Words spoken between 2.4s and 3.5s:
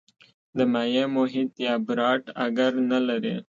اګر نه لري.